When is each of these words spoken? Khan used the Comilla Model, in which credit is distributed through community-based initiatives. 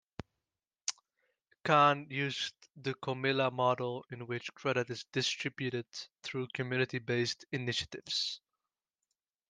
Khan 1.63 2.07
used 2.09 2.55
the 2.75 2.95
Comilla 2.95 3.53
Model, 3.53 4.03
in 4.09 4.25
which 4.25 4.51
credit 4.55 4.89
is 4.89 5.05
distributed 5.11 5.85
through 6.23 6.47
community-based 6.55 7.45
initiatives. 7.51 8.41